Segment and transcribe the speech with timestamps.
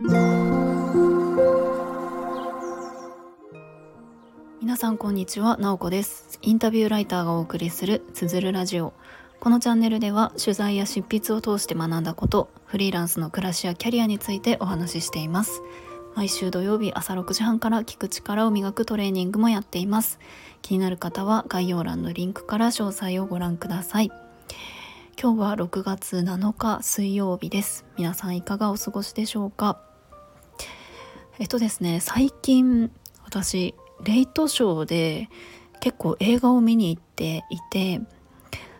[0.00, 0.12] 皆
[4.76, 6.38] さんこんにちは、なおこです。
[6.40, 8.92] インタビューライターがお送りするつづるラジオ。
[9.40, 15.62] このチャンネルでは取材や執筆を通して学んだことフリーランスの暮らしやキャリアについてお話ししています。
[16.14, 20.20] 毎週土曜日朝6時半から聞く力を磨くトレーニングもやっています。
[20.62, 24.12] 気になる方は概要欄のリンクから詳細をご覧ください。
[25.20, 27.84] 今日は6月7日水曜日です。
[27.96, 29.80] 皆さんいかがお過ごしでしょうか？
[31.40, 32.90] えっとですね最近
[33.24, 35.28] 私レイトショーで
[35.80, 38.00] 結構映画を見に行っていて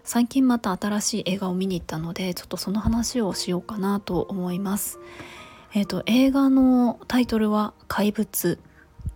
[0.02, 4.98] 最近また新しい映画を見に行ったのでちょっとその話をしようかなと思います。
[5.74, 8.58] えっ、と映画のタイトルは怪物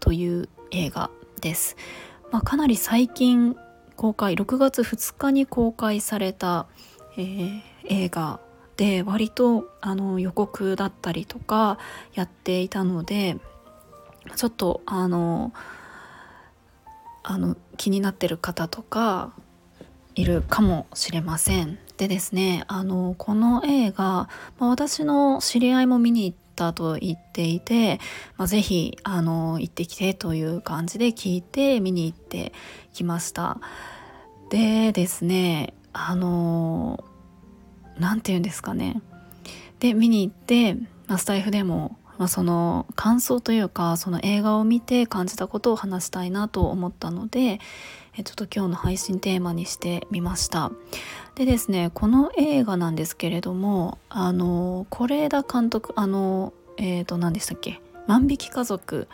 [0.00, 1.76] という映画です。
[2.30, 3.56] まあ、かなり最近
[3.96, 6.66] 公開6月2日に公開された、
[7.16, 8.40] えー、映画
[8.76, 11.78] で割とあの予告だったりとか
[12.14, 13.36] やっていたので
[14.36, 15.52] ちょっとあの
[17.22, 19.32] あの気になってる方とか
[20.14, 21.78] いるかもしれません。
[21.96, 28.00] でですねあのこの映画、まあ、私の知り合いも見に行ったと言っていて、
[28.36, 32.52] まあ、ぜひあの行ってきてという感じで聞いて見に行って
[32.92, 33.60] きました
[34.50, 37.04] でですねあの
[38.02, 39.00] 何て言うんですかね。
[39.78, 40.74] で見に行って、
[41.06, 47.58] まあ、スタイフでも、まあ、その感想というかその映画を見て感じたことを話したいなと思ったので
[48.24, 50.70] ちょっと今日の配信テーマにしてみました。
[51.34, 57.80] でですねこの映画なんですけれどもあの是枝監督あのえっ、ー、と何でしたっけ？
[58.06, 59.08] 万引き家族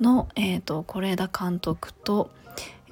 [0.00, 2.30] のえっ、ー、と是枝監督と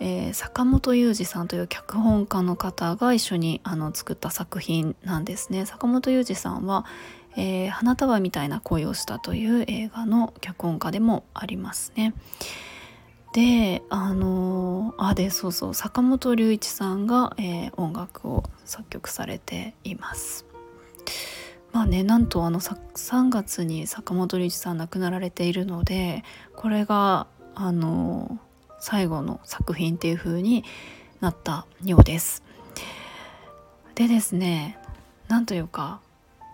[0.00, 6.84] えー、坂本雄二さんという脚本家の方が一緒にあの作った作品なんですね坂本雄二さんは、
[7.36, 12.14] えー、花束みたいな恋をしたという映画の脚本家でもありますね。
[13.34, 20.46] であのあでそうそう坂本龍一さんが、えー、音楽を作曲されています。
[21.72, 26.24] まあねなんとあの3月に坂本龍一さん亡くなられているので
[26.56, 28.38] これがあの
[28.80, 30.64] 最後の作品っていう風に
[31.20, 32.42] なったようです。
[33.94, 34.78] でですね
[35.28, 36.00] なんというか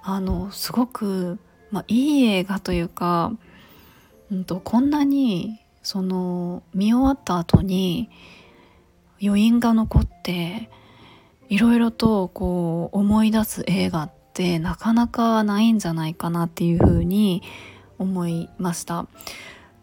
[0.02, 1.38] あのすごく、
[1.70, 3.32] まあ、いい映画というか、
[4.30, 8.10] うんとこんなにその見終わった後に
[9.22, 10.70] 余韻が残って
[11.48, 17.42] いろいろとこう思い出す映画ってなかなかないんじゃないかなっていうふうに
[17.98, 19.06] 思いました。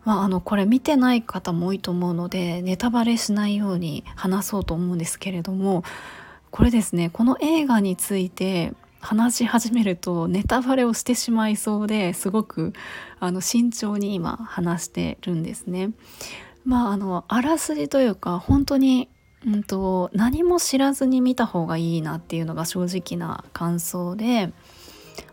[0.03, 5.83] まあ、あのこれ見てない方も多いと思うのでネタバレしないように話そうと思うんですけれども
[6.49, 12.73] これですねこの映画について話し始めるとネタバレをしてしまいそうですごく
[13.19, 15.91] あの慎重に今話してるんですね。
[16.63, 19.09] まああのあらすじというか本当に、
[19.47, 24.53] うんと、何も知らずに見た方がいいなっていうのが正直な感想で、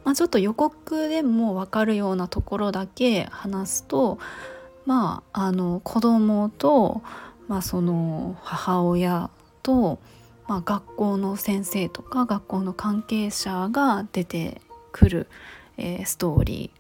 [0.04, 4.18] まあ、ちょっと予告でも分かるようなところだけ話すと
[4.88, 7.02] まああの子供と、
[7.46, 9.30] まあ、その母親
[9.62, 10.00] と
[10.48, 14.62] まあ、学校の先生とか学校の関係者が出て
[14.92, 15.28] くる、
[15.76, 16.70] えー、ストーリ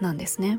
[0.00, 0.58] ーなんですね。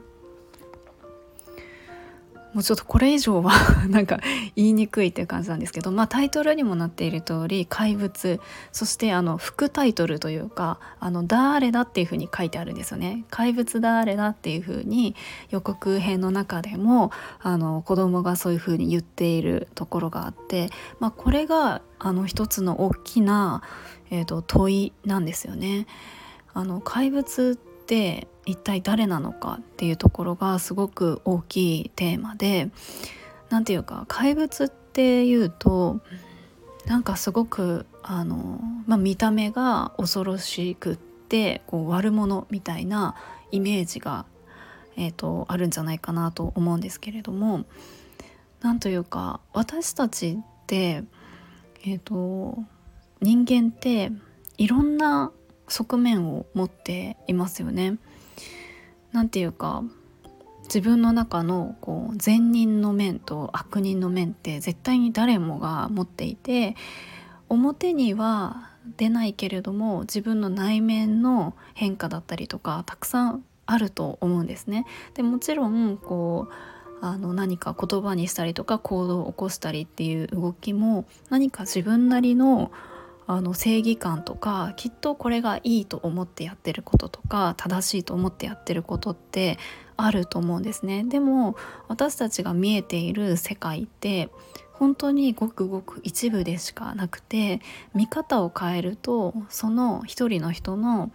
[2.56, 3.52] もうちょっとこれ以上は
[3.90, 4.22] なんか
[4.56, 8.40] 言いにくいっていう感じなんですけど、まあ、タイトルにもなっている通り怪物
[8.72, 13.26] そしてあの副タイトルというか「あの誰だ?」っていうふうに書いてあるんですよね。
[13.30, 15.18] 怪物誰だっていうふうに
[15.50, 17.12] 予告編の中でも
[17.42, 20.70] あの子供がそういうふうに言っているところがあって、
[21.02, 23.64] まあ、これがあの一つの大きな、
[24.12, 25.88] えーと、問いなんですよね。
[26.54, 32.72] あの怪物って一体誰なのかっていうところがすごく大きいテーマで
[33.50, 36.00] 何て言うか怪物っていうと
[36.88, 43.16] なんかすごくあの、まあ、見た目が恐ろしくってこう悪者みたいな
[43.52, 44.26] イメージが、
[44.98, 47.66] えーと、あるんじゃないかなと思うんですけれども
[48.62, 51.04] 何というか私たちって
[51.84, 52.58] えっ、ー、と
[53.22, 54.12] 人間って
[54.58, 55.32] いろんな
[55.68, 57.98] 側面を持っていますよね。
[59.12, 59.84] なんていうか
[60.64, 66.76] 自分の中のこう善人の面と悪人の面って絶対に誰もが持っていて
[67.50, 74.86] 表には出ないけれども自分の内面の変化だったりとかたくさんあると思うんですね。
[75.14, 76.54] でもちろんこう
[77.06, 82.72] あの何か言葉にしたりとか行動を起こしたりっていう動きも何か自分なりの
[83.28, 89.58] あの正義感とかきっとこれがいいと思ってやってることとか正しいと思ってやってることって
[89.98, 91.56] あると思うんですねでも
[91.88, 94.30] 私たちが見えている世界って
[94.74, 97.62] 本当にごくごく一部でしかなくて
[97.94, 101.12] 見方を変えるとその一人の人の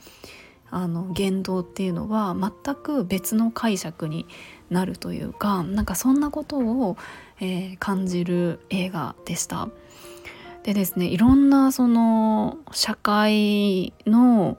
[0.73, 4.27] あの言動っていうのは全く別の解釈に
[4.71, 6.97] なるというかなんかそんなことを、
[7.41, 9.69] えー、感じる映画でした。
[10.63, 14.59] でですねいろんなその社会の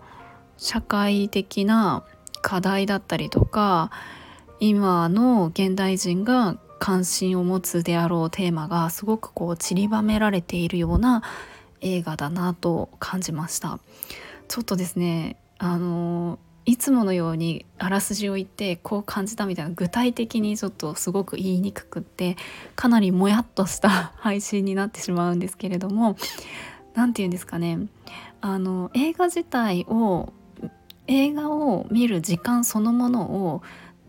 [0.58, 2.04] 社会的な
[2.42, 3.92] 課題だったりとか
[4.60, 11.22] 今の現代人が関心を持つであろうテーマがすごくこう散りばめられているような
[11.82, 13.80] 映画だなと感じました。
[14.48, 16.40] ちょっとですねあの
[16.72, 22.38] いつものようにあらすじを言ってこう感じたみたいな具体的にちょっとすごく言いにくくって
[22.78, 26.16] かなりもやっとした配信になってしまうんですけれども
[26.94, 27.88] 何て言うんですかね。
[28.40, 30.32] あの映画自体を
[31.08, 33.62] 映画を見る時間そのものを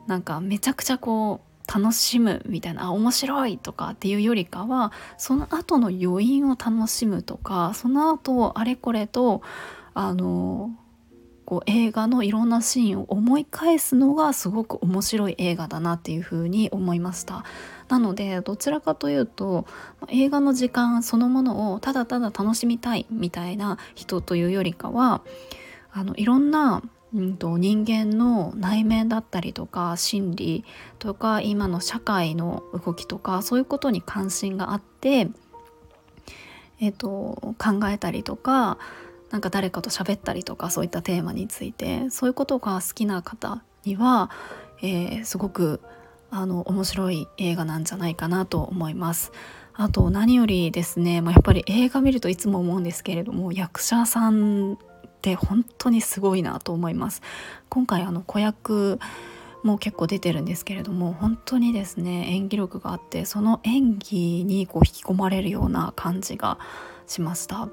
[0.06, 9.42] なんかめちゃくちゃこう楽しむみたいな面白いとかっていうよりかはその後の余韻を楽しむとかその後あれこれと
[9.94, 10.70] あの
[11.44, 17.44] こう映画のいろんなシーンを思い返すのがすごく面白い映画だなっていうふうに思いました。
[17.88, 19.66] なのでどちらかというと
[20.08, 25.22] 映画の時間そのものをただただ楽しみたいみたいな人というよりかは
[25.92, 26.82] あのいろんな
[27.14, 30.64] うんと、人間の内面だったりとか心理
[30.98, 35.28] とか今の社会の動きとかそういうことに関心があって、
[36.80, 38.78] えーと考えたりとか
[39.32, 44.30] なんか誰かと喋ったりとかそういったテーマについてそういうことが好きな方には、
[44.82, 45.80] えー、すごく
[46.30, 49.32] あの面白い映画なんじゃないかなと思います。
[49.74, 54.76] あと何よりですね、まあ、やっぱり映画見るといつも思うんですけれども役者さんっ
[55.22, 57.22] て本当にすごいなと思います。
[57.70, 58.98] 今回あの子役
[59.62, 66.58] も結構出てるんですけれども本当にですね演技力があってその演技にこう引き込まれるような感じが
[67.06, 67.68] しました。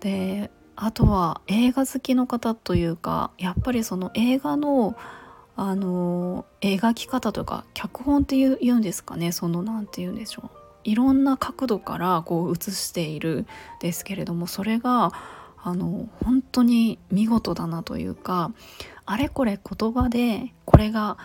[0.00, 4.96] であとは映画好きの方というかやっぱりその映画の
[5.58, 10.66] あの描き方とか脚本っていう言うんですかねその何て言うんでしょう。
[10.84, 13.46] いろんな角度からこう映している
[13.80, 15.12] ですけれどもそれが
[15.60, 18.52] あの本当に見事だなというか
[19.04, 21.16] あれこれ言葉でこれが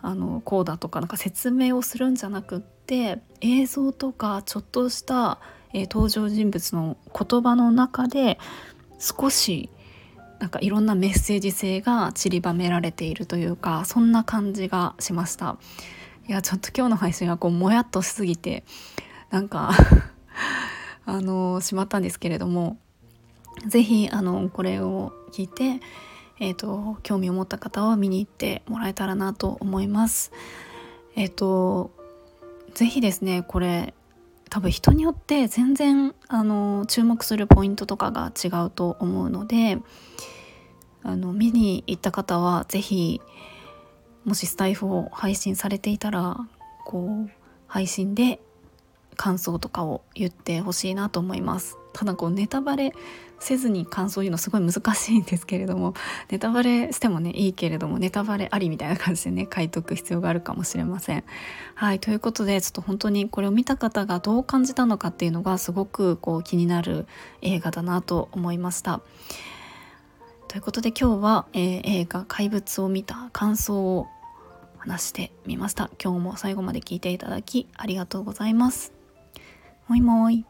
[0.00, 5.40] あのこうだとかなんか説明をするんじゃなくって映像とかちょっとした、
[5.74, 8.38] えー、登場人物の言葉の中で
[9.02, 9.68] 少し
[10.38, 15.58] なんかいろんなメッセージ性が散りばめられているというかそんな感じがしました
[16.28, 18.64] いやちょっと今日の配信はこうもやっとしすぎて
[19.30, 19.72] なんか
[21.04, 22.78] あのしまったんですけれども
[23.66, 25.80] 是非あのこれを聞いて
[26.44, 30.32] えーと、興味を持った方は見に行ってもらえたらなと思います。
[31.14, 31.92] えっ、ー、と
[32.74, 33.94] 是非ですねこれ
[34.52, 39.78] 多分人によって全然あの注目するポイントとかが違うと思うので
[41.02, 43.22] あの見に行った方は是非
[44.26, 46.36] もしスタイフを配信されていたら
[46.84, 47.30] こう
[47.66, 48.40] 配信で
[49.16, 51.78] 感想とかを言ってほしいなと思います。
[51.94, 52.92] ただこうネタバレ
[53.42, 55.94] せずに感想を言うのすごい難しいんですけれども
[56.30, 61.24] ネタバレしてもねいいけれどもネタバレありみたいな感じでね書いとく必要があるかもしれません。
[61.74, 67.06] はいということでちょっと本当にこれを見た方がどう感じたのかっていうのがすごくこう気になる
[67.42, 69.00] 映画だなと思いました。
[70.48, 74.06] ということで今日は、えー、映画「怪物」を見た感想を
[74.78, 75.90] 話してみました。
[76.02, 78.92] 今日も最後まで聞いていただきありがとうございます。
[79.88, 80.44] もいもい。